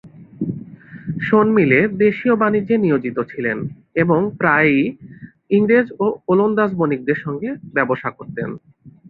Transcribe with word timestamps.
শোনমিলে 1.21 1.79
দেশিয় 2.03 2.33
বাণিজ্যে 2.35 2.75
নিয়োজিত 2.77 3.17
ছিলেন 3.31 3.57
এবং 3.95 4.19
প্রায়ই 4.39 4.83
ইংরেজ 5.51 5.87
ও 5.99 6.05
ওলন্দাজ 6.27 6.71
বণিকদের 6.75 7.17
সঙ্গে 7.25 7.49
ব্যবসা 7.75 8.09
করতেন। 8.17 8.49